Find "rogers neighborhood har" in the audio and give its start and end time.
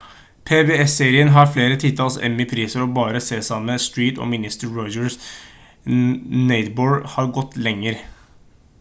4.79-7.33